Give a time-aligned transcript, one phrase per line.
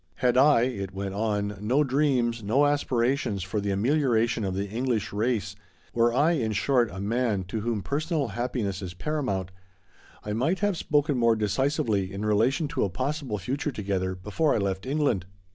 [0.25, 4.67] "Had I [it went on] no dreams, no aspira tions for the amelioration of the
[4.67, 5.55] English race—
[5.93, 9.51] were I, in short, a man to whom personal happiness is paramount—
[10.23, 14.57] I might have spoken more decisively in relation to a possible future together before I
[14.57, 15.27] left England.